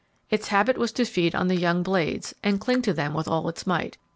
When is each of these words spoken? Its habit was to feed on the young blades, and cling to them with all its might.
Its 0.31 0.47
habit 0.47 0.79
was 0.79 0.91
to 0.91 1.05
feed 1.05 1.35
on 1.35 1.47
the 1.47 1.55
young 1.55 1.83
blades, 1.83 2.33
and 2.41 2.59
cling 2.59 2.81
to 2.81 2.91
them 2.91 3.13
with 3.13 3.27
all 3.27 3.47
its 3.47 3.67
might. 3.67 3.99